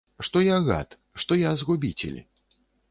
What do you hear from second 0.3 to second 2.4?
я гад, што я згубіцель.